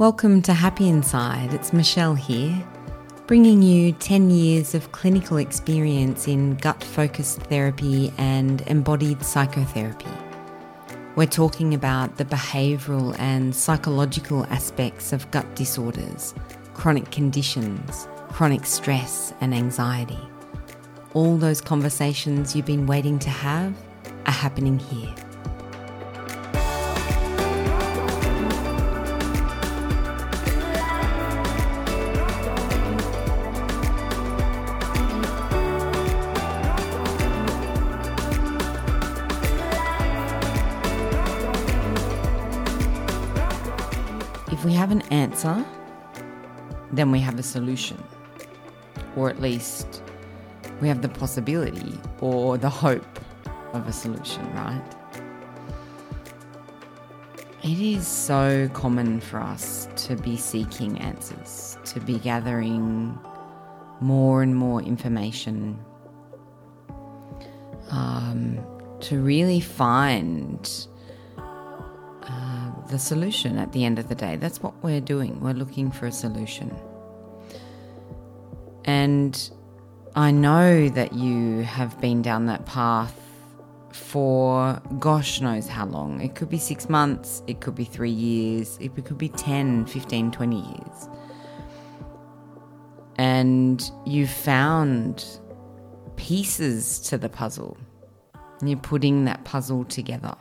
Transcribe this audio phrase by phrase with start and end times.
[0.00, 1.52] Welcome to Happy Inside.
[1.52, 2.66] It's Michelle here,
[3.26, 10.08] bringing you 10 years of clinical experience in gut focused therapy and embodied psychotherapy.
[11.16, 16.32] We're talking about the behavioural and psychological aspects of gut disorders,
[16.72, 20.18] chronic conditions, chronic stress, and anxiety.
[21.12, 23.74] All those conversations you've been waiting to have
[24.24, 25.14] are happening here.
[47.00, 47.96] Then we have a solution.
[49.16, 50.02] Or at least
[50.82, 53.18] we have the possibility or the hope
[53.72, 54.82] of a solution, right?
[57.62, 63.18] It is so common for us to be seeking answers, to be gathering
[64.00, 65.78] more and more information,
[67.90, 68.58] um,
[69.00, 70.86] to really find
[71.38, 74.36] uh, the solution at the end of the day.
[74.36, 75.40] That's what we're doing.
[75.40, 76.78] We're looking for a solution.
[78.84, 79.50] And
[80.14, 83.14] I know that you have been down that path
[83.92, 86.20] for gosh knows how long.
[86.20, 90.30] It could be six months, it could be three years, it could be 10, 15,
[90.30, 91.08] 20 years.
[93.16, 95.24] And you've found
[96.16, 97.76] pieces to the puzzle.
[98.62, 100.34] You're putting that puzzle together.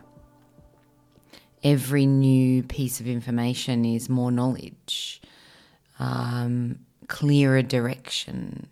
[1.63, 5.21] Every new piece of information is more knowledge,
[5.99, 6.79] um,
[7.09, 8.67] clearer direction,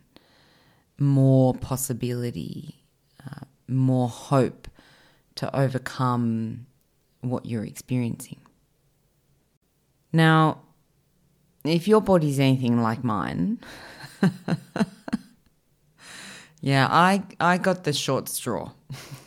[0.98, 2.76] more possibility,
[3.26, 4.70] uh, more hope
[5.36, 6.66] to overcome
[7.20, 8.40] what you're experiencing.
[10.14, 10.62] Now,
[11.66, 13.60] if your body's anything like mine,
[16.62, 18.72] yeah, I I got the short straw.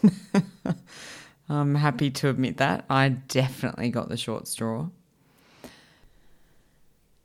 [1.48, 2.84] I'm happy to admit that.
[2.88, 4.88] I definitely got the short straw.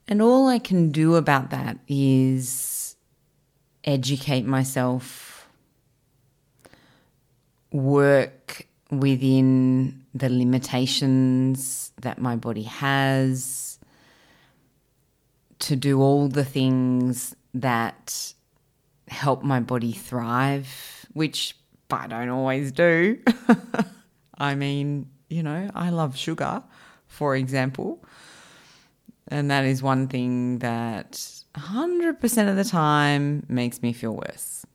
[0.08, 2.96] And all I can do about that is
[3.84, 5.48] educate myself,
[7.72, 13.80] work within the limitations that my body has,
[15.60, 18.34] to do all the things that
[19.08, 21.56] help my body thrive, which
[21.90, 23.20] I don't always do.
[24.38, 26.62] I mean, you know, I love sugar,
[27.08, 28.04] for example.
[29.28, 31.14] And that is one thing that
[31.56, 34.66] 100% of the time makes me feel worse.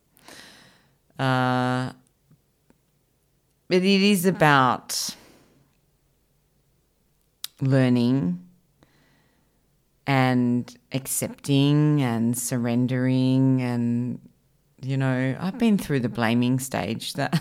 [1.18, 1.92] Uh,
[3.68, 5.14] but it is about
[7.60, 8.44] learning
[10.06, 14.18] and accepting and surrendering and
[14.82, 17.14] you know i've been through the blaming stage.
[17.20, 17.40] That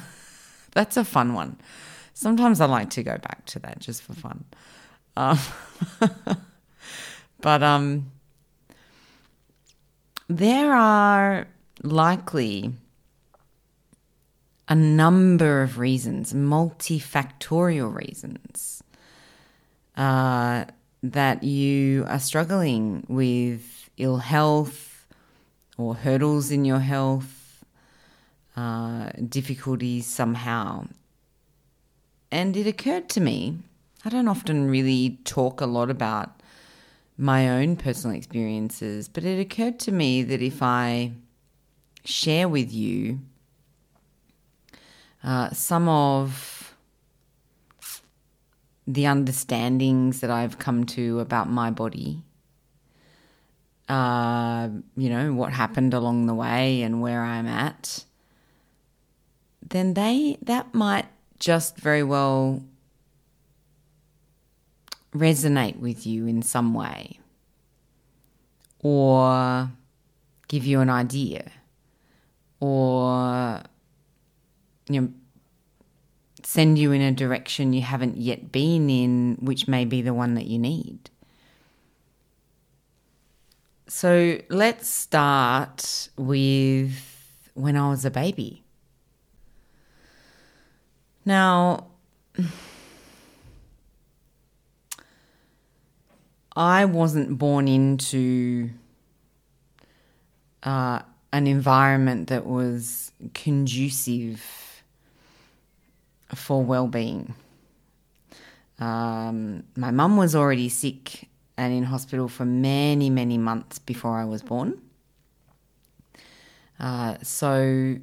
[0.74, 1.58] that's a fun one.
[2.14, 4.46] Sometimes i like to go back to that just for fun.
[5.18, 5.40] Um,
[7.42, 8.12] but um
[10.28, 11.48] there are
[11.82, 12.72] likely
[14.68, 18.84] a number of reasons, multifactorial reasons,
[19.98, 20.66] uh,
[21.02, 25.08] that you are struggling with ill health
[25.76, 27.66] or hurdles in your health,
[28.56, 30.86] uh, difficulties somehow.
[32.32, 33.58] And it occurred to me,
[34.06, 36.39] I don't often really talk a lot about
[37.20, 41.12] my own personal experiences, but it occurred to me that if I
[42.06, 43.20] share with you
[45.22, 46.74] uh, some of
[48.88, 52.24] the understandings that I've come to about my body,
[53.90, 58.06] uh, you know, what happened along the way and where I'm at,
[59.68, 61.08] then they that might
[61.38, 62.64] just very well
[65.14, 67.20] resonate with you in some way
[68.82, 69.70] or
[70.48, 71.52] give you an idea
[72.60, 73.62] or
[74.88, 75.10] you know
[76.44, 80.36] send you in a direction you haven't yet been in which may be the one
[80.36, 81.10] that you need
[83.90, 86.94] so let's start with
[87.56, 88.64] when I was a baby.
[91.26, 91.88] Now,
[96.60, 98.72] I wasn't born into
[100.62, 101.00] uh,
[101.32, 104.84] an environment that was conducive
[106.36, 107.34] for well being.
[108.78, 114.26] Um, my mum was already sick and in hospital for many, many months before I
[114.26, 114.82] was born.
[116.78, 117.96] Uh, so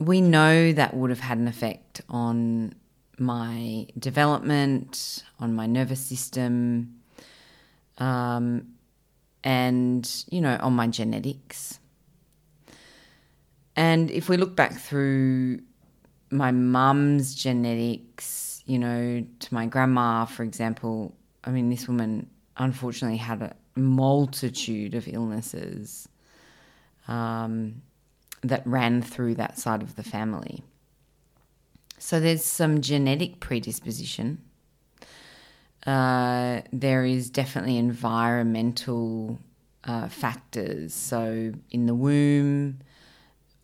[0.00, 2.74] we know that would have had an effect on
[3.16, 6.99] my development, on my nervous system,
[8.00, 8.66] um,
[9.44, 11.78] and, you know, on my genetics.
[13.76, 15.60] And if we look back through
[16.30, 21.14] my mum's genetics, you know, to my grandma, for example,
[21.44, 26.08] I mean, this woman unfortunately had a multitude of illnesses
[27.08, 27.82] um,
[28.42, 30.62] that ran through that side of the family.
[31.98, 34.42] So there's some genetic predisposition.
[35.86, 39.38] Uh, there is definitely environmental
[39.84, 40.92] uh, factors.
[40.92, 42.80] So in the womb,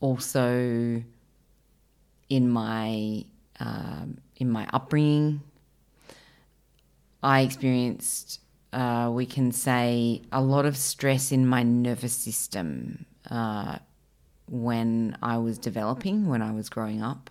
[0.01, 1.03] also
[2.29, 3.25] in my
[3.61, 5.41] um, in my upbringing,
[7.23, 8.41] I experienced,
[8.73, 13.79] uh, we can say, a lot of stress in my nervous system uh,
[14.49, 17.31] when I was developing, when I was growing up.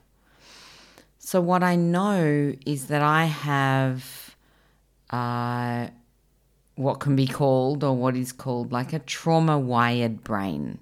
[1.19, 4.24] So, what I know is that I have
[5.15, 5.87] uh,
[6.75, 10.77] what can be called, or what is called, like a trauma wired brain.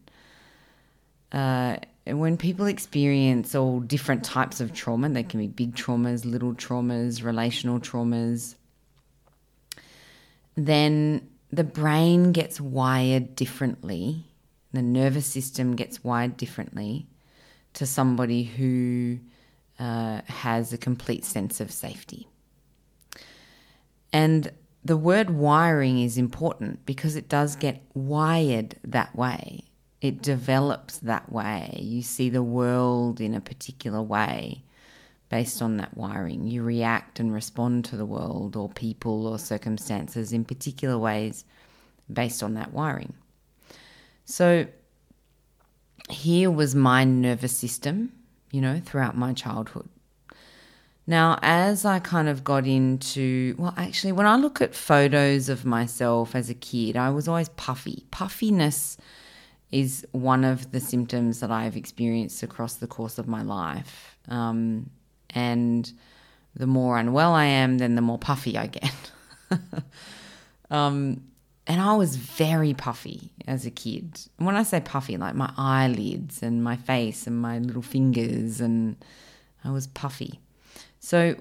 [1.32, 6.54] Uh, when people experience all different types of trauma, they can be big traumas, little
[6.54, 8.56] traumas, relational traumas,
[10.56, 14.26] then the brain gets wired differently,
[14.72, 17.06] the nervous system gets wired differently
[17.74, 19.20] to somebody who
[19.80, 22.28] uh, has a complete sense of safety.
[24.14, 24.52] And
[24.86, 29.66] the word wiring is important because it does get wired that way.
[30.02, 31.80] It develops that way.
[31.82, 34.64] You see the world in a particular way
[35.30, 36.46] based on that wiring.
[36.46, 41.44] You react and respond to the world or people or circumstances in particular ways
[42.12, 43.14] based on that wiring.
[44.26, 44.68] So
[46.10, 48.12] here was my nervous system,
[48.52, 49.88] you know, throughout my childhood.
[51.06, 55.66] Now, as I kind of got into, well, actually, when I look at photos of
[55.66, 58.06] myself as a kid, I was always puffy.
[58.10, 58.98] Puffiness
[59.70, 64.18] is one of the symptoms that I've experienced across the course of my life.
[64.30, 64.92] Um,
[65.32, 65.92] and
[66.56, 69.12] the more unwell I am, then the more puffy I get.
[70.72, 71.24] um,
[71.66, 74.20] and I was very puffy as a kid.
[74.38, 78.96] When I say puffy, like my eyelids and my face and my little fingers, and
[79.66, 80.40] I was puffy.
[81.04, 81.36] So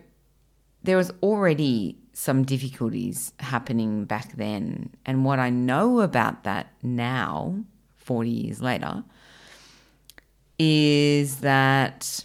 [0.83, 4.91] there was already some difficulties happening back then.
[5.07, 7.63] And what I know about that now,
[7.99, 9.05] 40 years later,
[10.59, 12.25] is that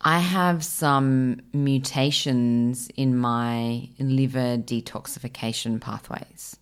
[0.00, 6.56] I have some mutations in my liver detoxification pathways.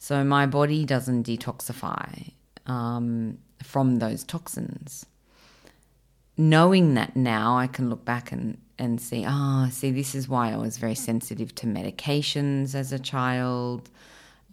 [0.00, 2.32] So my body doesn't detoxify
[2.66, 5.06] um, from those toxins.
[6.40, 10.28] Knowing that now, I can look back and, and see, ah, oh, see, this is
[10.28, 13.90] why I was very sensitive to medications as a child.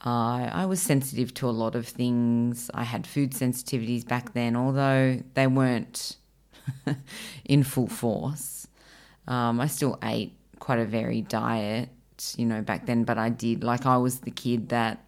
[0.03, 2.71] Uh, I was sensitive to a lot of things.
[2.73, 6.17] I had food sensitivities back then, although they weren't
[7.45, 8.67] in full force.
[9.27, 11.89] Um, I still ate quite a varied diet,
[12.35, 15.05] you know, back then, but I did, like, I was the kid that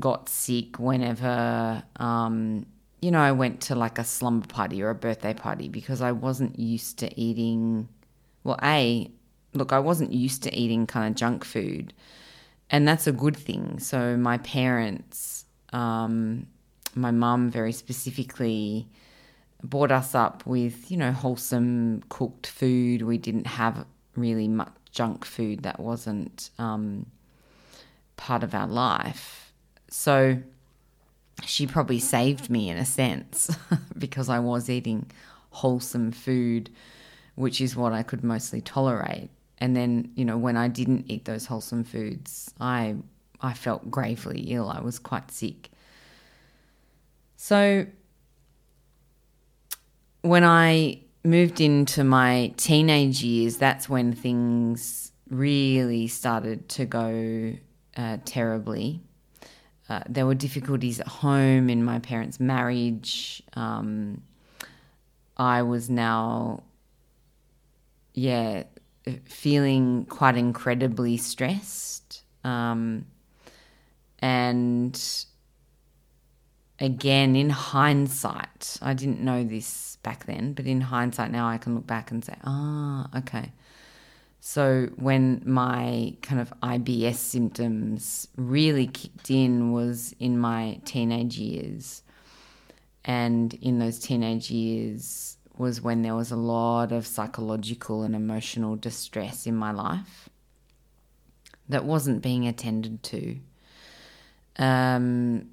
[0.00, 2.66] got sick whenever, um,
[3.00, 6.12] you know, I went to like a slumber party or a birthday party because I
[6.12, 7.88] wasn't used to eating.
[8.44, 9.10] Well, A,
[9.54, 11.92] look, I wasn't used to eating kind of junk food,
[12.70, 13.78] and that's a good thing.
[13.78, 16.46] So, my parents, um,
[16.94, 18.88] my mum very specifically,
[19.62, 23.02] brought us up with, you know, wholesome cooked food.
[23.02, 23.84] We didn't have
[24.16, 27.06] really much junk food that wasn't um,
[28.16, 29.52] part of our life.
[29.88, 30.38] So
[31.44, 33.50] she probably saved me in a sense
[33.98, 35.10] because I was eating
[35.50, 36.70] wholesome food,
[37.34, 39.30] which is what I could mostly tolerate.
[39.58, 42.96] And then, you know, when I didn't eat those wholesome foods, I
[43.40, 44.68] I felt gravely ill.
[44.68, 45.70] I was quite sick.
[47.36, 47.86] So
[50.22, 57.54] when I moved into my teenage years, that's when things really started to go
[57.96, 59.02] uh, terribly.
[59.88, 63.42] Uh, there were difficulties at home in my parents' marriage.
[63.54, 64.22] Um,
[65.36, 66.62] I was now,
[68.12, 68.64] yeah,
[69.24, 72.22] feeling quite incredibly stressed.
[72.44, 73.06] Um,
[74.18, 75.00] and
[76.78, 81.74] again, in hindsight, I didn't know this back then, but in hindsight now I can
[81.74, 83.52] look back and say, ah, okay.
[84.50, 92.02] So when my kind of IBS symptoms really kicked in was in my teenage years.
[93.04, 98.74] And in those teenage years was when there was a lot of psychological and emotional
[98.74, 100.30] distress in my life
[101.68, 103.36] that wasn't being attended to.
[104.56, 105.50] Um,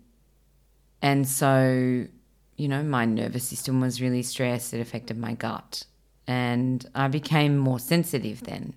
[1.02, 2.08] and so,
[2.56, 4.74] you know, my nervous system was really stressed.
[4.74, 5.84] It affected my gut.
[6.26, 8.74] And I became more sensitive then.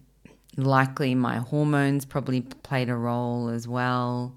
[0.59, 4.35] Likely my hormones probably played a role as well.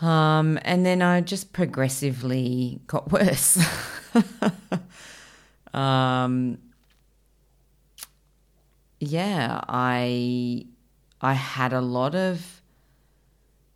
[0.00, 3.56] Um, and then I just progressively got worse.
[5.72, 6.58] um,
[9.00, 10.66] yeah, I
[11.20, 12.62] I had a lot of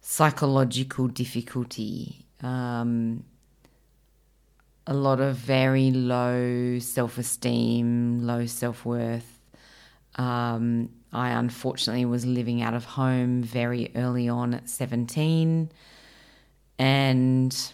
[0.01, 3.25] psychological difficulty, um,
[4.87, 9.32] a lot of very low self esteem, low self worth.
[10.17, 15.71] Um, I unfortunately was living out of home very early on at 17,
[16.79, 17.73] and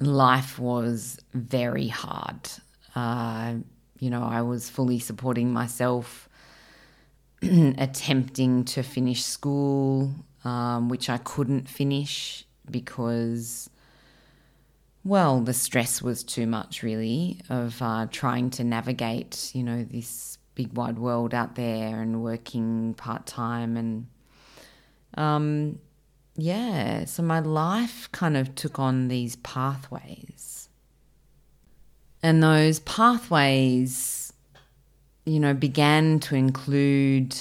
[0.00, 2.48] life was very hard.
[2.94, 3.54] Uh,
[3.98, 6.28] you know, I was fully supporting myself
[7.42, 10.12] attempting to finish school,
[10.44, 13.68] um, which I couldn't finish because,
[15.04, 20.37] well, the stress was too much, really, of uh, trying to navigate, you know, this
[20.58, 23.76] big wide world out there and working part time.
[23.76, 24.06] And
[25.14, 25.78] um,
[26.36, 30.68] yeah, so my life kind of took on these pathways.
[32.22, 34.18] And those pathways
[35.28, 37.36] you know, began to include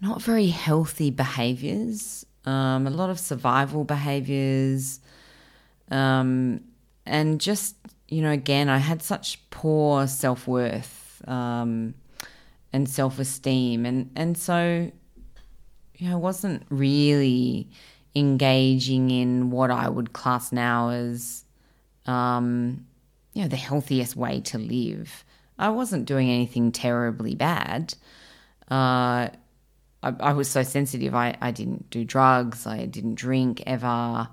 [0.00, 4.98] not very healthy behaviors, um, a lot of survival behaviors,
[5.90, 6.60] um,
[7.04, 7.76] and just,
[8.08, 11.94] you know, again, I had such poor self worth um,
[12.72, 13.86] and self esteem.
[13.86, 14.90] And, and so,
[15.96, 17.68] you know, I wasn't really
[18.14, 21.44] engaging in what I would class now as,
[22.06, 22.86] um,
[23.32, 25.24] you know, the healthiest way to live.
[25.58, 27.94] I wasn't doing anything terribly bad.
[28.70, 29.28] Uh,
[30.02, 31.14] I, I, was so sensitive.
[31.14, 32.66] I, I didn't do drugs.
[32.66, 34.28] I didn't drink ever.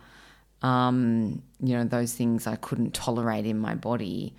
[0.61, 4.33] Um, you know, those things I couldn't tolerate in my body.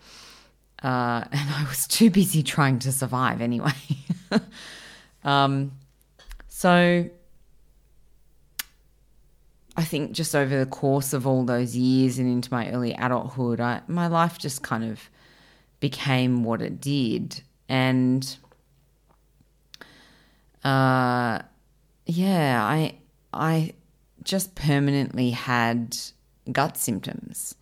[0.83, 3.73] Uh, and I was too busy trying to survive anyway.
[5.25, 5.73] um,
[6.49, 7.09] so
[9.77, 13.61] I think just over the course of all those years and into my early adulthood,
[13.61, 15.09] I, my life just kind of
[15.81, 17.43] became what it did.
[17.69, 18.37] And
[20.65, 21.41] uh,
[22.07, 22.97] yeah, I
[23.33, 23.75] I
[24.23, 25.97] just permanently had
[26.53, 27.55] gut symptoms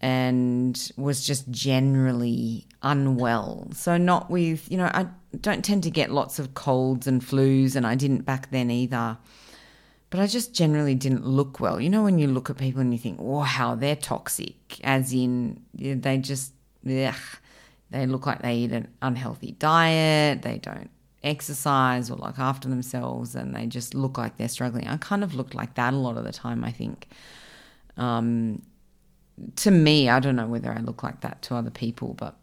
[0.00, 3.68] and was just generally unwell.
[3.74, 5.06] So not with, you know, I
[5.40, 9.18] don't tend to get lots of colds and flus and I didn't back then either.
[10.10, 11.80] But I just generally didn't look well.
[11.80, 15.60] You know when you look at people and you think, "Wow, they're toxic." As in
[15.74, 16.54] they just
[16.86, 17.14] ugh,
[17.90, 20.88] they look like they eat an unhealthy diet, they don't
[21.22, 24.88] exercise or look after themselves, and they just look like they're struggling.
[24.88, 27.08] I kind of looked like that a lot of the time, I think.
[27.98, 28.62] Um,
[29.56, 32.36] to me, I don't know whether I look like that to other people, but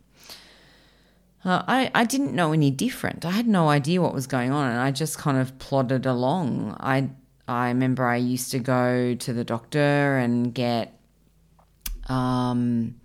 [1.44, 3.26] uh, I, I didn't know any different.
[3.26, 6.76] I had no idea what was going on, and I just kind of plodded along.
[6.80, 7.10] I
[7.48, 11.00] I remember I used to go to the doctor and get
[12.08, 12.96] um,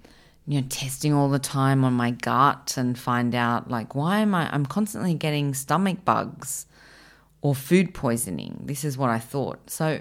[0.47, 4.35] you know, testing all the time on my gut and find out like why am
[4.35, 6.67] I I'm constantly getting stomach bugs
[7.43, 8.63] or food poisoning.
[8.65, 9.71] This is what I thought.
[9.71, 10.01] So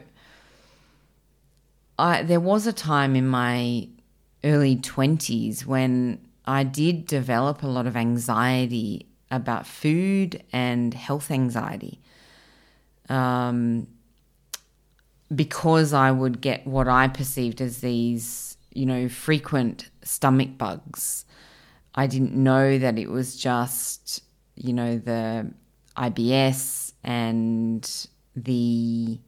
[1.99, 3.87] I there was a time in my
[4.43, 11.99] early 20s when I did develop a lot of anxiety about food and health anxiety.
[13.09, 13.87] Um,
[15.33, 21.25] because I would get what I perceived as these, you know, frequent stomach bugs.
[21.93, 24.23] I didn't know that it was just,
[24.55, 25.51] you know, the
[25.95, 29.19] IBS and the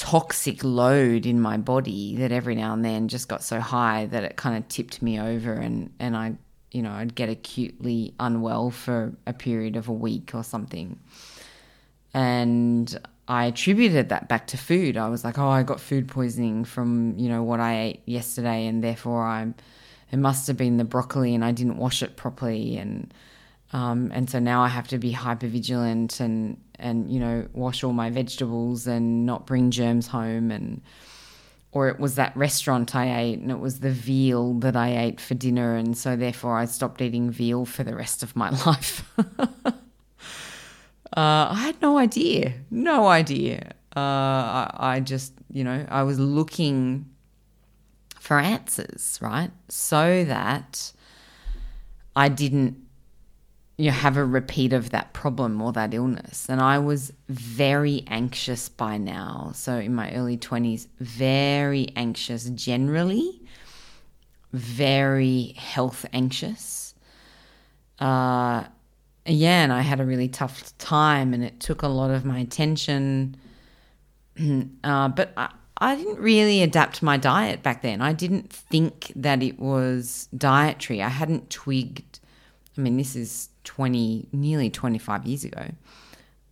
[0.00, 4.24] toxic load in my body that every now and then just got so high that
[4.24, 6.36] it kind of tipped me over and, and I,
[6.70, 10.98] you know, I'd get acutely unwell for a period of a week or something.
[12.14, 14.96] And I attributed that back to food.
[14.96, 18.66] I was like, oh, I got food poisoning from, you know, what I ate yesterday
[18.66, 19.54] and therefore I'm
[20.10, 23.12] it must have been the broccoli and I didn't wash it properly and
[23.74, 27.84] um, and so now I have to be hyper vigilant and and you know wash
[27.84, 30.80] all my vegetables and not bring germs home and
[31.72, 35.20] or it was that restaurant I ate and it was the veal that I ate
[35.20, 35.76] for dinner.
[35.76, 39.08] And so therefore I stopped eating veal for the rest of my life.
[39.18, 39.72] uh,
[41.12, 43.72] I had no idea, no idea.
[43.94, 47.08] Uh, I, I just, you know, I was looking
[48.18, 49.50] for answers, right?
[49.68, 50.92] So that
[52.16, 52.78] I didn't
[53.80, 56.46] you have a repeat of that problem or that illness.
[56.50, 59.52] And I was very anxious by now.
[59.54, 63.40] So in my early 20s, very anxious generally,
[64.52, 66.94] very health anxious.
[67.98, 68.64] Uh,
[69.24, 72.38] yeah, and I had a really tough time and it took a lot of my
[72.40, 73.36] attention.
[74.84, 78.02] uh, but I, I didn't really adapt my diet back then.
[78.02, 81.02] I didn't think that it was dietary.
[81.02, 82.20] I hadn't twigged.
[82.76, 85.66] I mean, this is 20, nearly 25 years ago.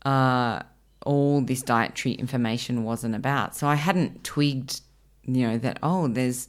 [0.05, 0.61] Uh,
[1.05, 3.57] all this dietary information wasn't about.
[3.57, 4.81] So I hadn't twigged,
[5.25, 6.49] you know, that, oh, there's,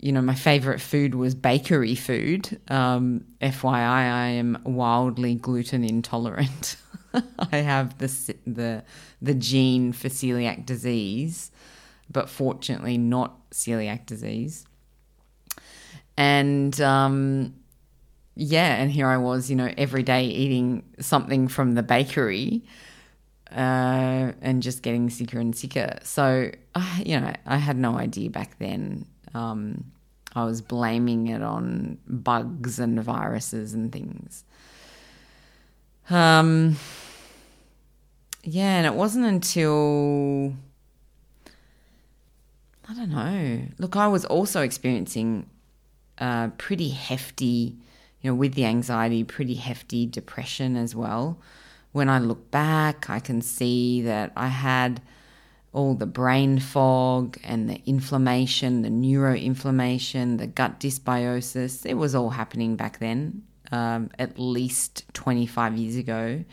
[0.00, 2.60] you know, my favorite food was bakery food.
[2.68, 6.76] Um, FYI, I am wildly gluten intolerant.
[7.52, 8.84] I have the, the,
[9.22, 11.50] the gene for celiac disease
[12.10, 14.66] but fortunately not celiac disease.
[16.16, 17.54] And um,
[18.40, 22.62] yeah, and here I was, you know, every day eating something from the bakery
[23.50, 25.98] uh, and just getting sicker and sicker.
[26.04, 29.06] So, uh, you know, I had no idea back then.
[29.34, 29.90] Um,
[30.36, 34.44] I was blaming it on bugs and viruses and things.
[36.08, 36.76] Um,
[38.44, 40.54] yeah, and it wasn't until
[42.88, 43.62] I don't know.
[43.78, 45.50] Look, I was also experiencing
[46.18, 47.76] uh, pretty hefty,
[48.20, 51.38] you know, with the anxiety, pretty hefty depression as well.
[51.92, 55.00] When I look back, I can see that I had
[55.72, 61.86] all the brain fog and the inflammation, the neuroinflammation, the gut dysbiosis.
[61.86, 66.44] It was all happening back then, um, at least 25 years ago,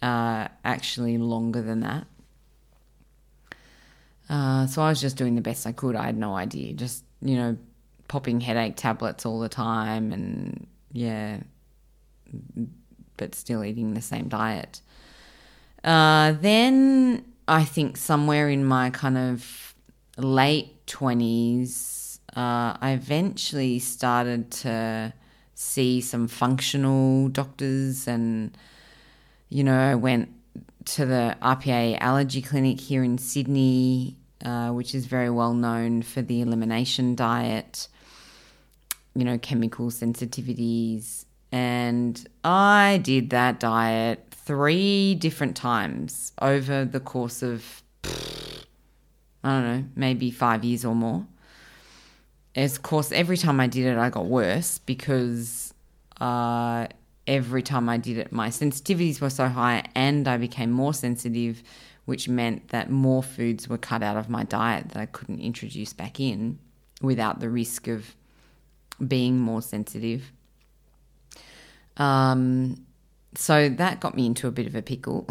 [0.00, 2.06] uh, actually longer than that.
[4.28, 5.96] Uh, so I was just doing the best I could.
[5.96, 6.72] I had no idea.
[6.72, 7.56] Just, you know,
[8.08, 11.38] popping headache tablets all the time and, yeah,
[13.16, 14.80] but still eating the same diet.
[15.82, 19.74] Uh, then I think somewhere in my kind of
[20.16, 25.12] late 20s, uh, I eventually started to
[25.54, 28.56] see some functional doctors and,
[29.48, 30.30] you know, I went
[30.84, 36.22] to the RPA allergy clinic here in Sydney uh, which is very well known for
[36.22, 37.88] the elimination diet,
[39.14, 41.24] you know, chemical sensitivities.
[41.50, 47.82] And I did that diet three different times over the course of,
[49.44, 51.26] I don't know, maybe five years or more.
[52.54, 55.72] Of course, every time I did it, I got worse because
[56.20, 56.86] uh,
[57.26, 61.62] every time I did it, my sensitivities were so high and I became more sensitive
[62.04, 65.92] which meant that more foods were cut out of my diet that I couldn't introduce
[65.92, 66.58] back in
[67.00, 68.16] without the risk of
[69.06, 70.32] being more sensitive.
[71.96, 72.86] Um,
[73.34, 75.26] so that got me into a bit of a pickle.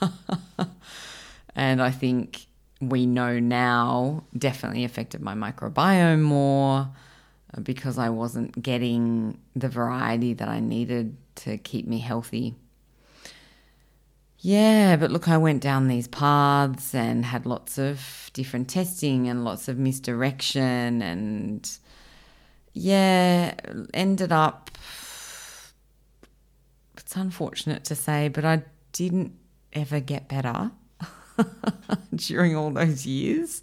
[1.54, 2.46] and I think
[2.80, 6.88] we know now definitely affected my microbiome more
[7.54, 12.54] uh, because I wasn't getting the variety that I needed to keep me healthy.
[14.40, 19.44] Yeah, but look, I went down these paths and had lots of different testing and
[19.44, 21.68] lots of misdirection, and
[22.72, 23.54] yeah,
[23.94, 24.70] ended up.
[26.96, 29.32] It's unfortunate to say, but I didn't
[29.72, 30.70] ever get better
[32.14, 33.62] during all those years.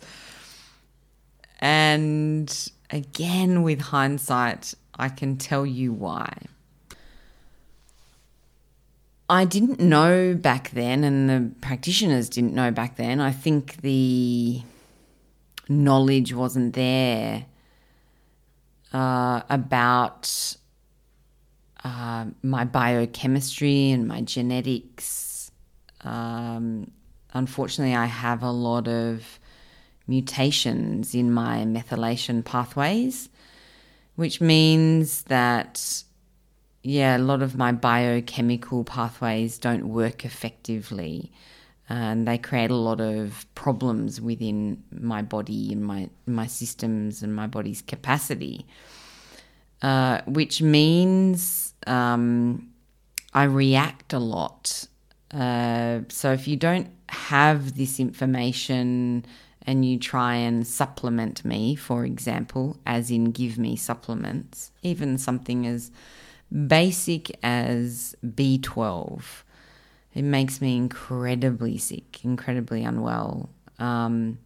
[1.59, 6.31] And again, with hindsight, I can tell you why.
[9.27, 13.19] I didn't know back then, and the practitioners didn't know back then.
[13.19, 14.61] I think the
[15.67, 17.45] knowledge wasn't there
[18.95, 20.55] uh, about
[21.83, 25.51] uh, my biochemistry and my genetics.
[26.01, 26.91] Um,
[27.33, 29.37] unfortunately, I have a lot of
[30.07, 33.27] mutations in my methylation pathways,
[34.15, 36.03] which means that
[36.81, 41.33] yeah, a lot of my biochemical pathways don't work effectively.
[41.87, 47.35] And they create a lot of problems within my body and my, my systems and
[47.35, 48.65] my body's capacity,
[49.83, 52.71] uh, which means um,
[53.33, 54.87] I react a lot.
[55.31, 59.25] Uh, so if you don't have this information
[59.67, 65.65] and you try and supplement me, for example, as in give me supplements, even something
[65.65, 65.91] as
[66.67, 69.21] basic as B12,
[70.15, 73.49] it makes me incredibly sick, incredibly unwell.
[73.77, 74.39] Um,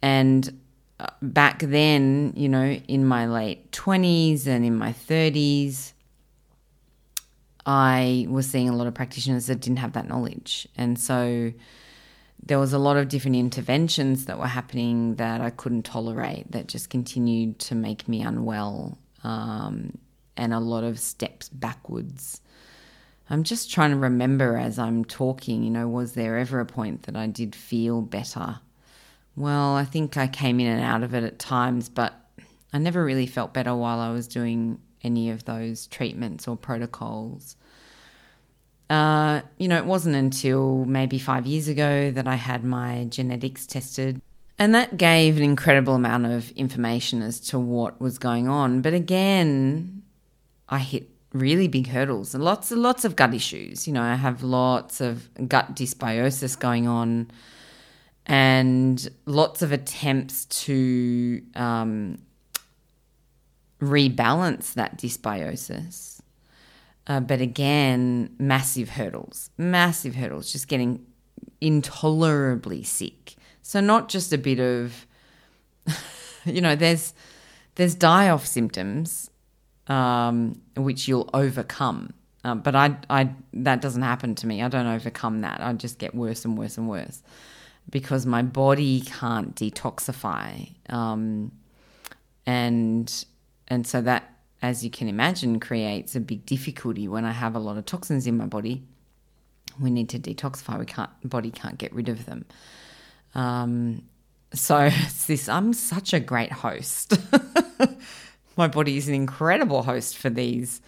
[0.00, 0.58] and
[0.98, 5.92] uh, back then, you know, in my late 20s and in my 30s,
[7.66, 10.66] I was seeing a lot of practitioners that didn't have that knowledge.
[10.76, 11.52] And so
[12.42, 16.68] there was a lot of different interventions that were happening that I couldn't tolerate that
[16.68, 19.98] just continued to make me unwell um,
[20.38, 22.40] and a lot of steps backwards.
[23.30, 27.02] I'm just trying to remember as I'm talking, you know, was there ever a point
[27.02, 28.60] that I did feel better?
[29.36, 32.14] Well, I think I came in and out of it at times, but
[32.72, 37.56] I never really felt better while I was doing any of those treatments or protocols.
[38.90, 43.66] Uh, you know, it wasn't until maybe five years ago that I had my genetics
[43.66, 44.20] tested.
[44.58, 48.80] And that gave an incredible amount of information as to what was going on.
[48.80, 50.02] But again,
[50.68, 53.86] I hit really big hurdles and lots and lots of gut issues.
[53.86, 57.30] You know, I have lots of gut dysbiosis going on
[58.26, 62.18] and lots of attempts to um,
[63.80, 66.20] rebalance that dysbiosis.
[67.06, 71.06] Uh, but again, massive hurdles, massive hurdles, just getting
[71.60, 73.36] intolerably sick.
[73.62, 75.06] So not just a bit of,
[76.44, 77.14] you know, there's
[77.76, 79.30] there's die off symptoms,
[79.88, 82.12] um, which you'll overcome.
[82.44, 84.62] Um, but I, I, that doesn't happen to me.
[84.62, 85.60] I don't overcome that.
[85.60, 87.22] I just get worse and worse and worse
[87.90, 91.52] because my body can't detoxify, um,
[92.46, 93.24] and
[93.66, 94.30] and so that,
[94.62, 98.26] as you can imagine, creates a big difficulty when I have a lot of toxins
[98.26, 98.82] in my body.
[99.80, 100.78] We need to detoxify.
[100.78, 102.44] We can't, body can't get rid of them.
[103.34, 104.02] Um,
[104.52, 105.48] so it's this.
[105.48, 107.18] I'm such a great host.
[108.58, 110.82] my body is an incredible host for these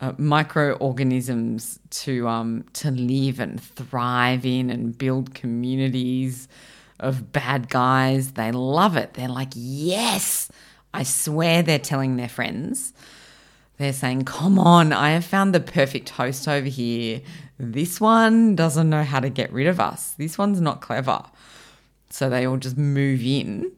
[0.00, 6.46] uh, microorganisms to um, to live and thrive in and build communities
[7.00, 8.32] of bad guys.
[8.32, 9.14] They love it.
[9.14, 10.50] They're like, yes,
[10.94, 12.92] I swear they're telling their friends.
[13.78, 17.20] They're saying, Come on, I have found the perfect host over here.
[17.58, 20.12] This one doesn't know how to get rid of us.
[20.12, 21.22] This one's not clever.
[22.10, 23.70] So they all just move in,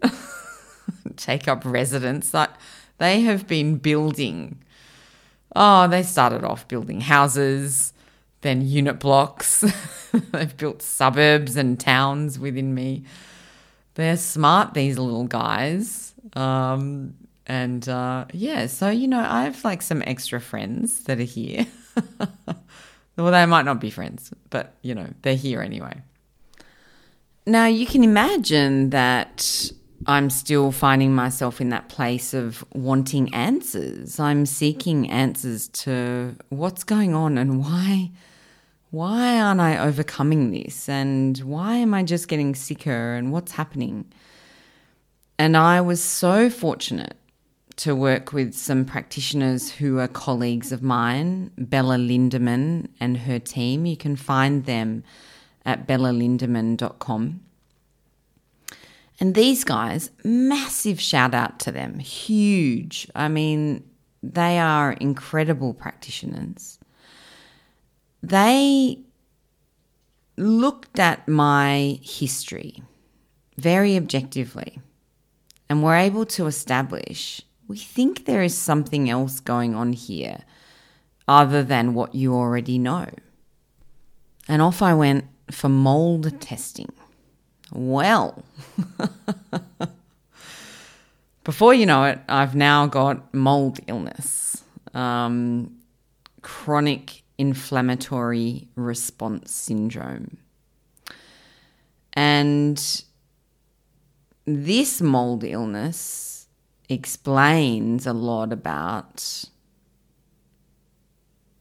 [1.16, 2.32] take up residence.
[2.32, 2.50] Like
[3.00, 4.58] they have been building.
[5.56, 7.94] Oh, they started off building houses,
[8.42, 9.64] then unit blocks.
[10.12, 13.04] They've built suburbs and towns within me.
[13.94, 16.12] They're smart, these little guys.
[16.34, 17.14] Um,
[17.46, 21.66] and uh, yeah, so, you know, I have like some extra friends that are here.
[23.16, 26.02] well, they might not be friends, but, you know, they're here anyway.
[27.46, 29.72] Now, you can imagine that
[30.06, 34.18] I'm still finding myself in that place of wanting answers.
[34.18, 38.10] I'm seeking answers to what's going on and why
[38.90, 44.10] why aren't I overcoming this and why am I just getting sicker and what's happening?
[45.38, 47.16] And I was so fortunate
[47.76, 53.86] to work with some practitioners who are colleagues of mine, Bella Lindemann and her team.
[53.86, 55.04] You can find them
[55.64, 57.40] at bellalindemann.com.
[59.20, 63.06] And these guys, massive shout out to them, huge.
[63.14, 63.84] I mean,
[64.22, 66.78] they are incredible practitioners.
[68.22, 69.02] They
[70.36, 72.82] looked at my history
[73.58, 74.80] very objectively
[75.68, 80.40] and we're able to establish we think there is something else going on here
[81.28, 83.06] other than what you already know.
[84.48, 86.92] And off I went for mold testing.
[87.72, 88.42] Well,
[91.44, 95.76] before you know it, I've now got mold illness, um,
[96.42, 100.38] chronic inflammatory response syndrome.
[102.12, 103.02] And
[104.44, 106.48] this mold illness
[106.88, 109.44] explains a lot about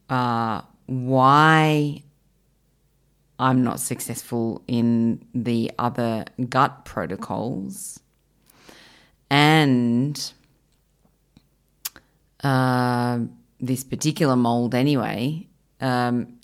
[0.10, 2.04] uh, why
[3.40, 8.02] I'm not successful in the other gut protocols.
[9.30, 10.34] And
[12.44, 13.20] uh,
[13.62, 15.48] this particular mold, anyway,
[15.80, 16.40] um,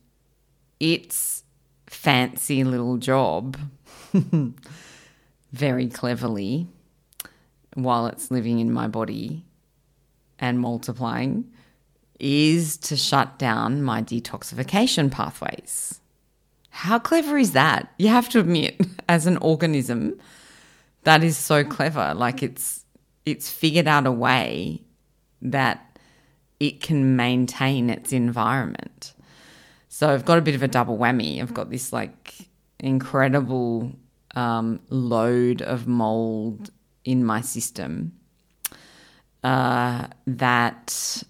[0.79, 1.43] its
[1.87, 3.57] fancy little job
[5.51, 6.67] very cleverly
[7.73, 9.43] while it's living in my body
[10.39, 11.51] and multiplying
[12.19, 15.99] is to shut down my detoxification pathways.
[16.75, 17.93] How clever is that?
[17.97, 20.19] You have to admit, as an organism,
[21.03, 22.13] that is so clever.
[22.13, 22.83] Like it's
[23.25, 24.81] it's figured out a way
[25.41, 25.97] that
[26.59, 29.13] it can maintain its environment.
[29.87, 31.41] So I've got a bit of a double whammy.
[31.41, 32.33] I've got this like
[32.79, 33.95] incredible
[34.35, 36.71] um, load of mold
[37.05, 38.11] in my system
[39.45, 41.23] uh, that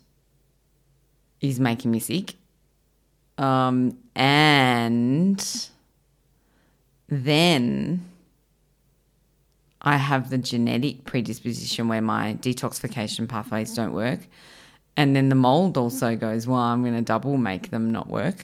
[1.39, 2.33] is making me sick.
[3.37, 5.69] Um, and
[7.09, 8.09] then
[9.81, 14.19] I have the genetic predisposition where my detoxification pathways don't work.
[14.97, 18.43] And then the mold also goes, well, I'm going to double make them not work.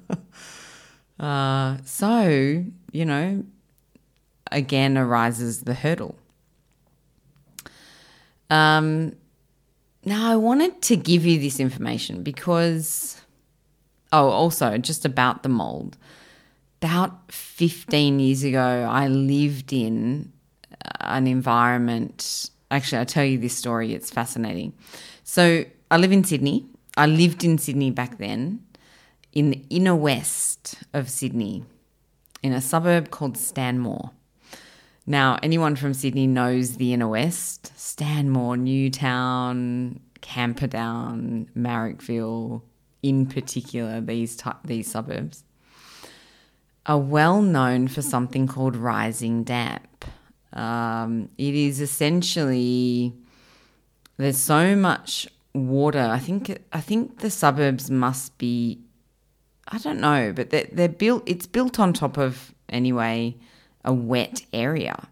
[1.20, 3.44] uh, so, you know,
[4.50, 6.16] again arises the hurdle.
[8.50, 9.16] Um,
[10.04, 13.20] now, I wanted to give you this information because,
[14.12, 15.96] oh, also just about the mold.
[16.82, 20.32] About 15 years ago, I lived in
[20.72, 22.50] uh, an environment.
[22.70, 24.72] Actually, I'll tell you this story, it's fascinating.
[25.24, 26.66] So, I live in Sydney.
[26.96, 28.64] I lived in Sydney back then,
[29.32, 31.64] in the inner west of Sydney,
[32.42, 34.10] in a suburb called Stanmore.
[35.06, 42.62] Now, anyone from Sydney knows the inner west Stanmore, Newtown, Camperdown, Marrickville,
[43.02, 45.44] in particular, these, ty- these suburbs,
[46.86, 50.04] are well known for something called rising damp.
[50.52, 53.12] Um, it is essentially
[54.16, 56.00] there's so much water.
[56.00, 58.80] I think I think the suburbs must be
[59.68, 61.24] I don't know, but they're, they're built.
[61.26, 63.36] It's built on top of anyway
[63.84, 65.08] a wet area.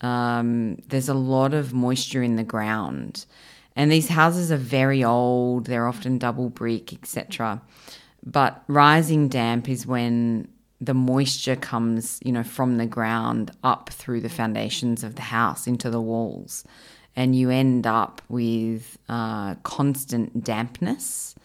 [0.00, 3.26] Um, there's a lot of moisture in the ground,
[3.78, 5.66] and these houses are very old.
[5.66, 7.62] They're often double brick, etc.
[8.26, 10.48] But rising damp is when
[10.80, 15.68] the moisture comes, you know, from the ground up through the foundations of the house
[15.68, 16.64] into the walls,
[17.14, 21.36] and you end up with uh, constant dampness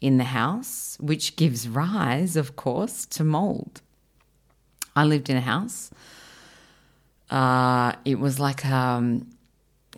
[0.00, 3.82] in the house, which gives rise, of course, to mold.
[4.96, 5.90] I lived in a house.
[7.28, 9.28] Uh, it was like um,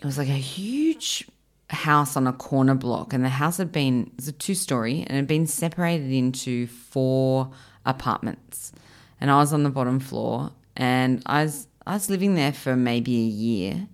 [0.01, 1.25] it was like a huge
[1.69, 5.01] house on a corner block, and the house had been it was a two story
[5.07, 7.51] and had been separated into four
[7.85, 8.71] apartments.
[9.19, 12.75] And I was on the bottom floor, and I was I was living there for
[12.75, 13.87] maybe a year,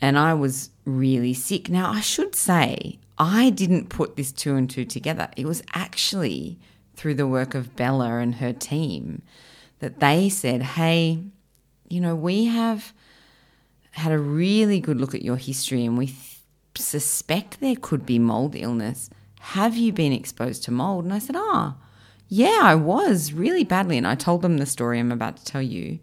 [0.00, 1.68] and I was really sick.
[1.68, 5.28] Now I should say I didn't put this two and two together.
[5.36, 6.58] It was actually
[6.96, 9.22] through the work of Bella and her team
[9.80, 11.22] that they said, hey,
[11.88, 12.92] you know, we have
[13.90, 16.06] had a really good look at your history and we
[16.76, 19.10] suspect there could be mold illness.
[19.40, 21.04] Have you been exposed to mold?
[21.04, 21.86] And I said, ah, oh,
[22.28, 23.98] yeah, I was really badly.
[23.98, 25.98] And I told them the story I'm about to tell you.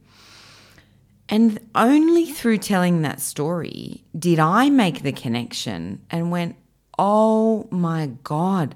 [1.27, 6.55] And only through telling that story did I make the connection and went,
[6.99, 8.75] oh my God,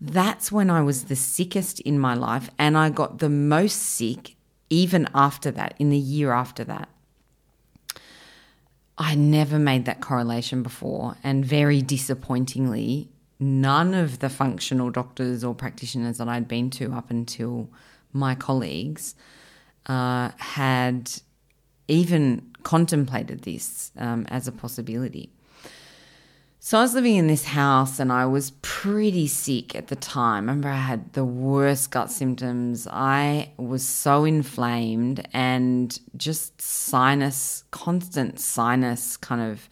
[0.00, 2.50] that's when I was the sickest in my life.
[2.58, 4.36] And I got the most sick
[4.70, 6.88] even after that, in the year after that.
[8.96, 11.16] I never made that correlation before.
[11.24, 13.08] And very disappointingly,
[13.40, 17.70] none of the functional doctors or practitioners that I'd been to up until
[18.12, 19.14] my colleagues
[19.86, 21.10] uh, had
[21.88, 25.33] even contemplated this um, as a possibility.
[26.66, 30.48] So I was living in this house and I was pretty sick at the time.
[30.48, 32.88] I remember I had the worst gut symptoms.
[32.90, 39.68] I was so inflamed and just sinus, constant sinus kind of.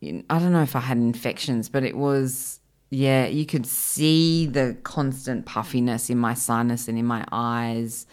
[0.00, 4.76] I don't know if I had infections, but it was, yeah, you could see the
[4.84, 8.06] constant puffiness in my sinus and in my eyes,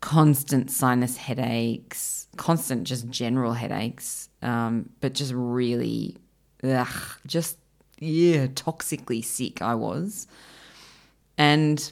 [0.00, 6.16] constant sinus headaches, constant just general headaches, um, but just really
[6.64, 7.58] ugh, just
[7.98, 10.26] yeah, toxically sick I was,
[11.36, 11.90] and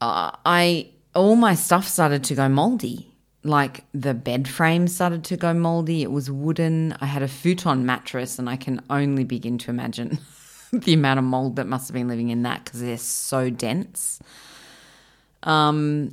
[0.00, 3.06] uh, I all my stuff started to go moldy.
[3.42, 6.02] Like the bed frame started to go moldy.
[6.02, 6.94] It was wooden.
[7.00, 10.18] I had a futon mattress, and I can only begin to imagine
[10.72, 14.20] the amount of mold that must have been living in that because they're so dense.
[15.42, 16.12] Um,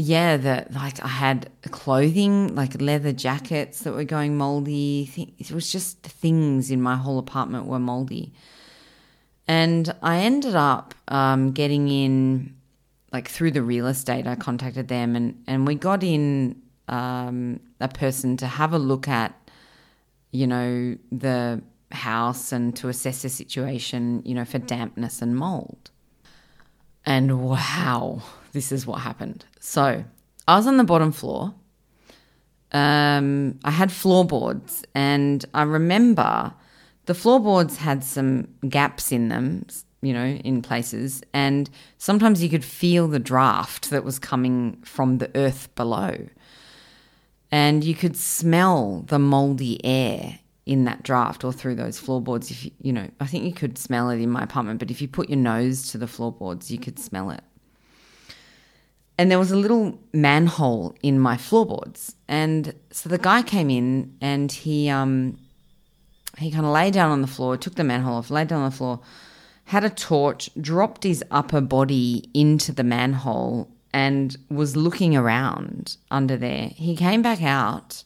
[0.00, 5.34] yeah, that like I had clothing, like leather jackets that were going moldy.
[5.38, 8.32] It was just things in my whole apartment were moldy.
[9.46, 12.54] And I ended up um, getting in,
[13.12, 17.88] like through the real estate, I contacted them and, and we got in um, a
[17.88, 19.34] person to have a look at,
[20.30, 25.90] you know, the house and to assess the situation, you know, for dampness and mold.
[27.04, 29.44] And wow, this is what happened.
[29.60, 30.04] So
[30.48, 31.54] I was on the bottom floor.
[32.72, 36.54] Um, I had floorboards, and I remember
[37.06, 39.66] the floorboards had some gaps in them,
[40.02, 41.68] you know, in places, and
[41.98, 46.26] sometimes you could feel the draft that was coming from the earth below.
[47.52, 52.52] And you could smell the moldy air in that draft or through those floorboards.
[52.52, 55.02] If you, you know, I think you could smell it in my apartment, but if
[55.02, 57.42] you put your nose to the floorboards, you could smell it.
[59.20, 62.16] And there was a little manhole in my floorboards.
[62.26, 65.36] And so the guy came in and he, um,
[66.38, 68.70] he kind of lay down on the floor, took the manhole off, laid down on
[68.70, 69.00] the floor,
[69.64, 76.38] had a torch, dropped his upper body into the manhole, and was looking around under
[76.38, 76.70] there.
[76.74, 78.02] He came back out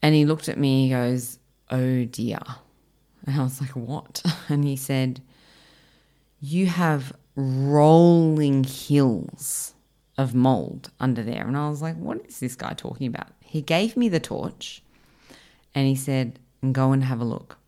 [0.00, 0.84] and he looked at me.
[0.84, 2.40] He goes, Oh dear.
[3.26, 4.22] And I was like, What?
[4.48, 5.20] And he said,
[6.40, 9.73] You have rolling hills
[10.16, 11.46] of mold under there.
[11.46, 13.28] And I was like, What is this guy talking about?
[13.40, 14.82] He gave me the torch
[15.74, 16.38] and he said,
[16.72, 17.58] go and have a look.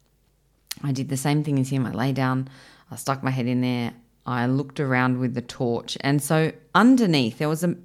[0.82, 1.86] I did the same thing as him.
[1.86, 2.48] I lay down,
[2.90, 3.92] I stuck my head in there,
[4.24, 7.76] I looked around with the torch, and so underneath there was a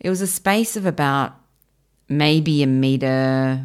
[0.00, 1.36] it was a space of about
[2.08, 3.64] maybe a meter,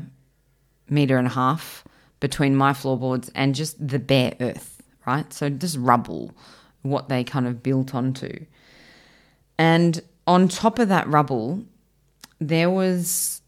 [0.88, 1.84] meter and a half
[2.20, 5.34] between my floorboards and just the bare earth, right?
[5.34, 6.36] So just rubble,
[6.84, 8.46] what they kind of built onto.
[9.58, 11.64] And on top of that rubble,
[12.40, 13.42] there was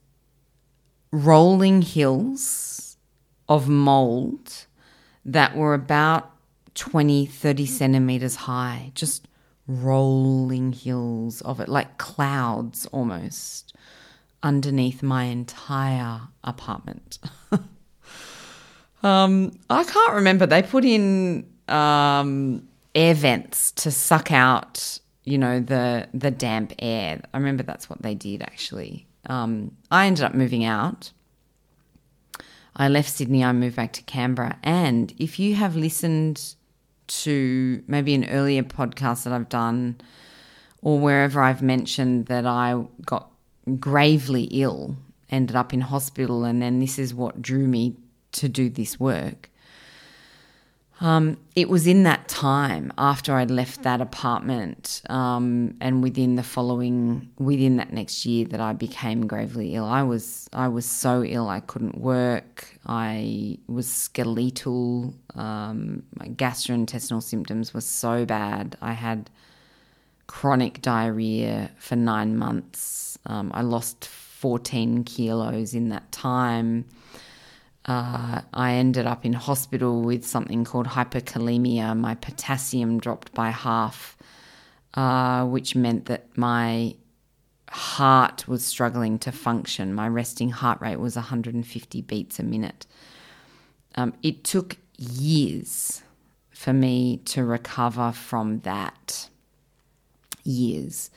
[1.12, 2.98] rolling hills
[3.48, 4.66] of mold
[5.26, 6.32] that were about
[6.76, 9.28] 20, 30 centimeters high, just
[9.68, 13.76] rolling hills of it, like clouds almost,
[14.42, 17.20] underneath my entire apartment.
[19.04, 20.46] um, I can't remember.
[20.46, 27.22] They put in um, air vents to suck out, you know, the the damp air.
[27.34, 29.08] I remember that's what they did actually.
[29.26, 31.12] Um, I ended up moving out
[32.80, 34.58] I left Sydney, I moved back to Canberra.
[34.64, 36.56] And if you have listened
[37.08, 40.00] to maybe an earlier podcast that I've done
[40.82, 43.32] or wherever I've mentioned that I got
[43.80, 44.96] gravely ill,
[45.30, 47.98] ended up in hospital, and then this is what drew me
[48.32, 49.50] to do this work.
[51.02, 56.44] Um, it was in that time after I'd left that apartment, um, and within the
[56.44, 59.86] following, within that next year, that I became gravely ill.
[59.86, 62.68] I was, I was so ill I couldn't work.
[62.86, 65.14] I was skeletal.
[65.36, 68.78] Um, my gastrointestinal symptoms were so bad.
[68.82, 69.30] I had
[70.28, 73.18] chronic diarrhea for nine months.
[73.26, 76.86] Um, I lost fourteen kilos in that time.
[77.86, 81.98] Uh, I ended up in hospital with something called hyperkalemia.
[81.98, 84.18] My potassium dropped by half,
[84.94, 86.96] uh, which meant that my
[87.70, 89.94] heart was struggling to function.
[89.94, 92.86] My resting heart rate was 150 beats a minute.
[93.96, 96.04] Um, it took years
[96.52, 99.30] for me to recover from that.
[100.44, 101.10] Years.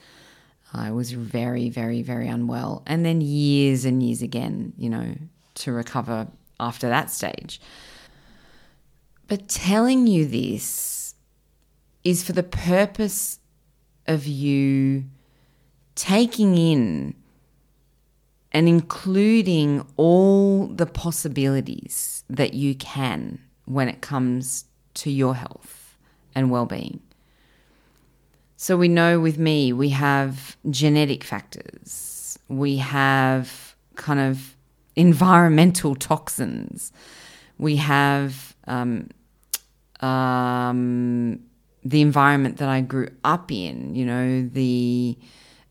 [0.73, 2.83] I was very, very, very unwell.
[2.85, 5.15] And then years and years again, you know,
[5.55, 6.27] to recover
[6.67, 7.61] after that stage.
[9.27, 11.15] But telling you this
[12.03, 13.39] is for the purpose
[14.07, 15.05] of you
[15.95, 17.15] taking in
[18.51, 25.97] and including all the possibilities that you can when it comes to your health
[26.35, 27.01] and well being.
[28.55, 34.55] So, we know with me, we have genetic factors, we have kind of
[34.95, 36.91] environmental toxins.
[37.57, 39.09] We have um,
[39.99, 41.39] um,
[41.83, 45.17] the environment that I grew up in, you know, the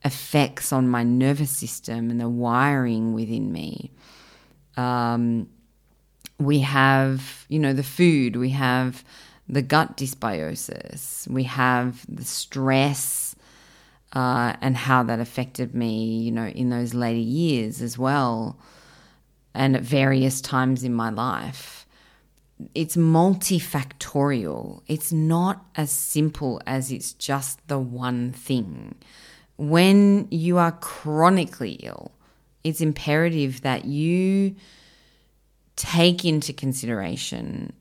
[0.05, 3.93] effects on my nervous system and the wiring within me.
[4.77, 5.49] Um,
[6.39, 9.05] we have, you know, the food, we have
[9.49, 13.37] the gut dysbiosis, we have the stress
[14.13, 18.59] uh, and how that affected me, you know, in those later years as well
[19.55, 21.87] and at various times in my life.
[22.75, 24.83] It's multifactorial.
[24.87, 28.95] It's not as simple as it's just the one thing.
[29.57, 32.13] When you are chronically ill,
[32.65, 34.55] it's imperative that you
[35.77, 37.73] take into consideration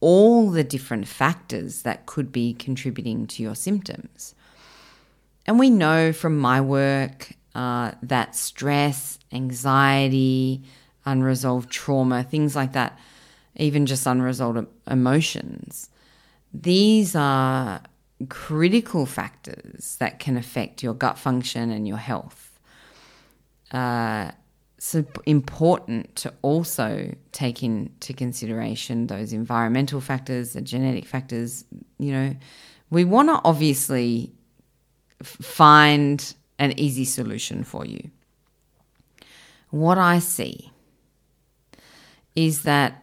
[0.00, 4.34] all the different factors that could be contributing to your symptoms.
[5.46, 10.62] And we know from my work uh, that stress, anxiety,
[11.10, 12.98] unresolved trauma, things like that,
[13.56, 15.90] even just unresolved emotions.
[16.52, 17.82] These are
[18.28, 22.58] critical factors that can affect your gut function and your health.
[23.70, 24.30] Uh,
[24.78, 31.64] so important to also take into consideration those environmental factors, the genetic factors.
[31.98, 32.36] You know,
[32.90, 34.32] we want to obviously
[35.22, 38.10] find an easy solution for you.
[39.70, 40.70] What I see
[42.38, 43.02] is that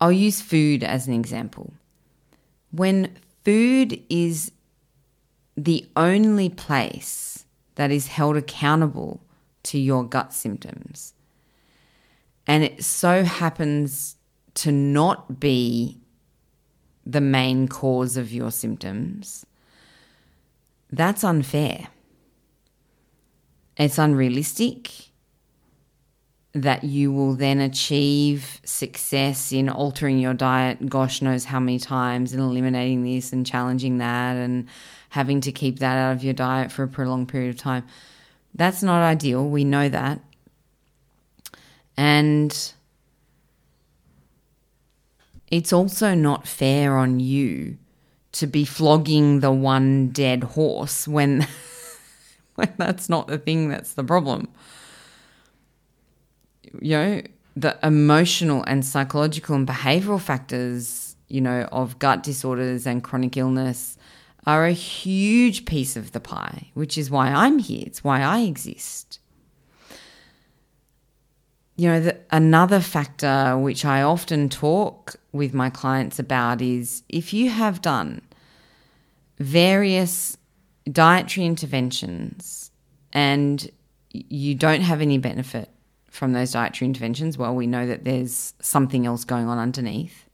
[0.00, 1.72] I'll use food as an example.
[2.72, 4.50] When food is
[5.56, 7.44] the only place
[7.76, 9.20] that is held accountable
[9.62, 11.14] to your gut symptoms,
[12.44, 14.16] and it so happens
[14.54, 16.00] to not be
[17.06, 19.46] the main cause of your symptoms,
[20.90, 21.86] that's unfair.
[23.76, 25.07] It's unrealistic
[26.54, 32.32] that you will then achieve success in altering your diet, gosh knows how many times,
[32.32, 34.66] and eliminating this and challenging that and
[35.10, 37.84] having to keep that out of your diet for a prolonged period of time.
[38.54, 39.48] That's not ideal.
[39.48, 40.20] We know that.
[41.96, 42.72] And
[45.48, 47.76] it's also not fair on you
[48.32, 51.46] to be flogging the one dead horse when,
[52.54, 54.48] when that's not the thing that's the problem
[56.80, 57.22] you know,
[57.56, 63.96] the emotional and psychological and behavioral factors, you know, of gut disorders and chronic illness
[64.46, 67.82] are a huge piece of the pie, which is why I'm here.
[67.86, 69.20] It's why I exist.
[71.76, 77.32] You know, the, another factor which I often talk with my clients about is if
[77.32, 78.22] you have done
[79.38, 80.36] various
[80.90, 82.70] dietary interventions
[83.12, 83.70] and
[84.10, 85.68] you don't have any benefit
[86.18, 90.28] from those dietary interventions, well, we know that there's something else going on underneath.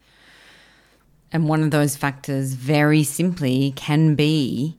[1.31, 4.79] And one of those factors, very simply, can be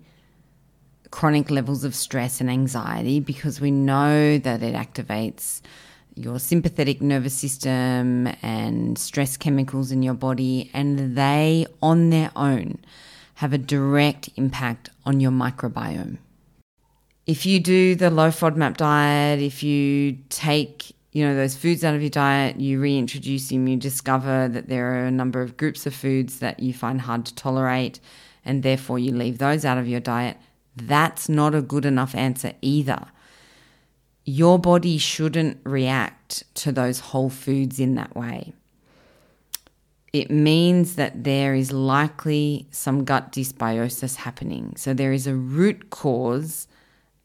[1.12, 5.62] chronic levels of stress and anxiety because we know that it activates
[6.16, 12.80] your sympathetic nervous system and stress chemicals in your body, and they on their own
[13.36, 16.18] have a direct impact on your microbiome
[17.26, 21.96] if you do the low FODMAP diet, if you take you know those foods out
[21.96, 25.86] of your diet, you reintroduce them, you discover that there are a number of groups
[25.86, 28.02] of foods that you find hard to tolerate,
[28.44, 30.36] and therefore you leave those out of your diet.
[30.76, 33.06] That's not a good enough answer either.
[34.26, 38.52] Your body shouldn't react to those whole foods in that way.
[40.12, 44.74] It means that there is likely some gut dysbiosis happening.
[44.76, 46.68] So there is a root cause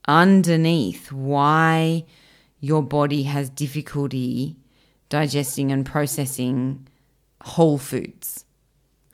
[0.06, 2.04] underneath why
[2.60, 4.56] your body has difficulty
[5.10, 6.86] digesting and processing
[7.42, 8.44] whole foods,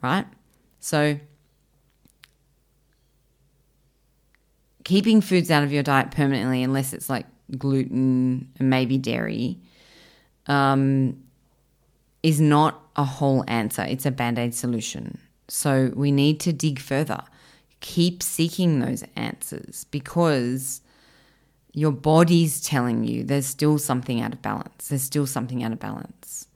[0.02, 0.26] right?
[0.78, 1.18] So,
[4.84, 7.26] keeping foods out of your diet permanently, unless it's like
[7.56, 9.58] gluten and maybe dairy,
[10.46, 11.22] um,
[12.22, 13.82] is not a whole answer.
[13.82, 15.18] It's a band aid solution.
[15.48, 17.22] So, we need to dig further.
[17.80, 20.82] Keep seeking those answers because
[21.76, 24.88] your body's telling you there's still something out of balance.
[24.88, 26.46] There's still something out of balance.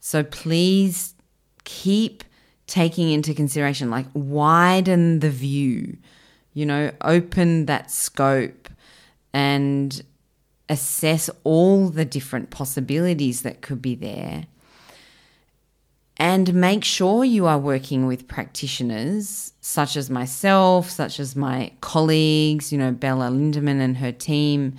[0.00, 1.14] So please
[1.62, 2.24] keep
[2.66, 5.96] taking into consideration, like widen the view,
[6.54, 8.68] you know, open that scope
[9.32, 10.02] and
[10.68, 14.46] assess all the different possibilities that could be there
[16.18, 22.72] and make sure you are working with practitioners such as myself, such as my colleagues,
[22.72, 24.74] you know, Bella Lindemann and her team,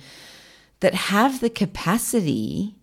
[0.80, 2.74] that have the capacity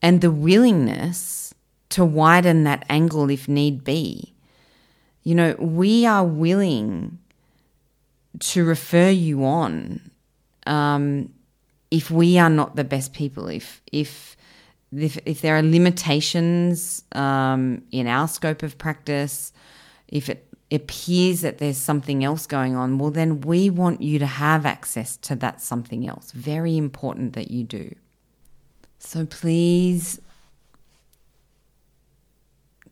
[0.00, 1.52] and the willingness
[1.90, 4.32] to widen that angle if need be.
[5.24, 7.18] You know, we are willing
[8.38, 10.10] to refer you on
[10.66, 11.34] um,
[11.90, 14.36] if we are not the best people, if, if,
[14.96, 19.52] if, if there are limitations um, in our scope of practice,
[20.08, 24.26] if it appears that there's something else going on, well, then we want you to
[24.26, 26.32] have access to that something else.
[26.32, 27.94] Very important that you do.
[28.98, 30.20] So please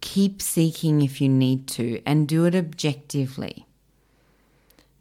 [0.01, 3.66] keep seeking if you need to and do it objectively.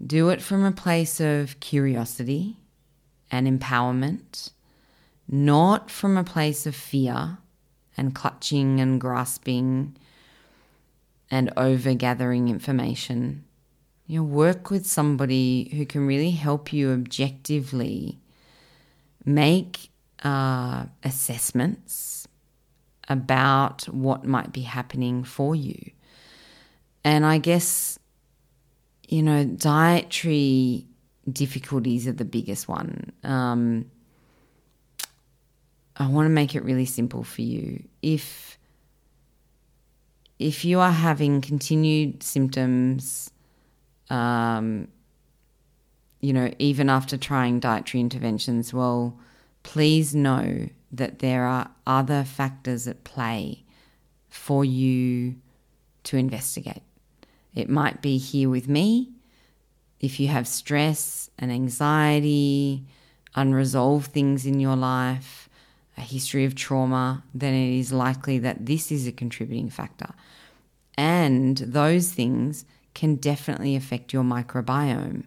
[0.05, 2.57] Do it from a place of curiosity
[3.31, 4.51] and empowerment
[5.27, 7.37] not from a place of fear
[7.97, 9.95] and clutching and grasping
[11.31, 13.43] and over gathering information.
[14.07, 18.19] You know, work with somebody who can really help you objectively
[19.23, 19.89] make
[20.23, 22.27] uh, assessments
[23.09, 25.91] about what might be happening for you
[27.05, 27.99] and I guess,
[29.07, 30.87] you know, dietary
[31.31, 33.11] difficulties are the biggest one.
[33.23, 33.91] Um,
[35.97, 37.83] I want to make it really simple for you.
[38.01, 38.57] If
[40.37, 43.31] if you are having continued symptoms,
[44.09, 44.89] um,
[46.19, 49.17] you know, even after trying dietary interventions, well,
[49.63, 53.63] please know that there are other factors at play
[54.29, 55.35] for you
[56.03, 56.83] to investigate.
[57.53, 59.11] It might be here with me.
[59.99, 62.83] If you have stress and anxiety,
[63.33, 65.44] unresolved things in your life,
[65.97, 70.13] a history of trauma, then it is likely that this is a contributing factor.
[70.97, 75.23] And those things can definitely affect your microbiome.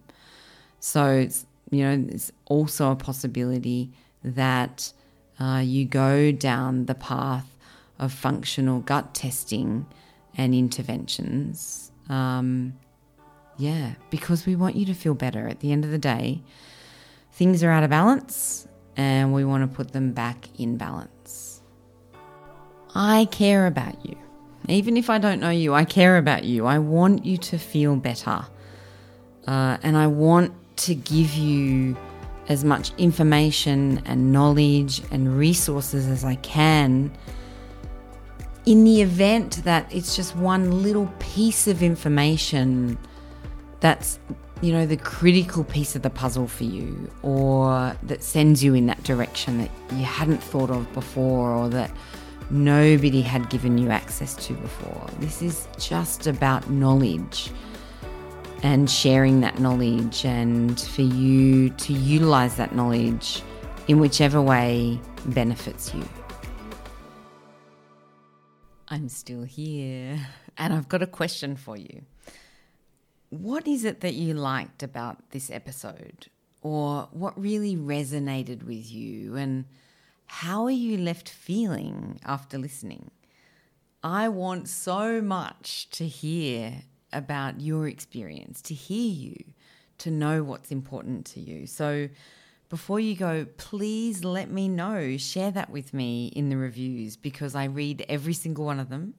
[0.79, 3.91] So, it's, you know, it's also a possibility
[4.23, 4.91] that
[5.39, 7.55] uh, you go down the path
[7.99, 9.85] of functional gut testing
[10.37, 11.91] and interventions.
[12.07, 12.73] Um,
[13.57, 15.47] yeah, because we want you to feel better.
[15.47, 16.41] At the end of the day,
[17.33, 21.61] things are out of balance and we want to put them back in balance.
[22.95, 24.17] I care about you.
[24.67, 26.65] Even if I don't know you, I care about you.
[26.65, 28.45] I want you to feel better.
[29.47, 31.97] Uh, and I want to give you
[32.47, 37.11] as much information and knowledge and resources as I can
[38.65, 42.97] in the event that it's just one little piece of information
[43.79, 44.19] that's
[44.61, 48.87] you know the critical piece of the puzzle for you or that sends you in
[48.87, 51.91] that direction that you hadn't thought of before or that
[52.49, 57.51] nobody had given you access to before this is just about knowledge
[58.63, 63.41] and sharing that knowledge and for you to utilize that knowledge
[63.87, 66.03] in whichever way benefits you
[68.91, 70.19] I'm still here.
[70.61, 72.01] And I've got a question for you.
[73.29, 76.27] What is it that you liked about this episode?
[76.61, 79.35] Or what really resonated with you?
[79.35, 79.65] And
[80.25, 83.11] how are you left feeling after listening?
[84.03, 89.35] I want so much to hear about your experience, to hear you,
[89.99, 91.67] to know what's important to you.
[91.67, 92.09] So,
[92.69, 95.17] before you go, please let me know.
[95.17, 99.15] Share that with me in the reviews because I read every single one of them.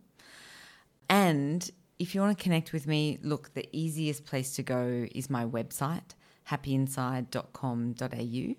[1.08, 1.68] And
[2.00, 5.44] if you want to connect with me, look, the easiest place to go is my
[5.44, 6.14] website,
[6.48, 8.54] happyinside.com.au,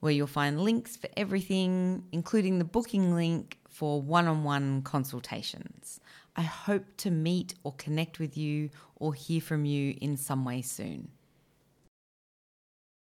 [0.00, 6.00] where you'll find links for everything, including the booking link for one on one consultations.
[6.36, 10.60] I hope to meet or connect with you or hear from you in some way
[10.60, 11.08] soon.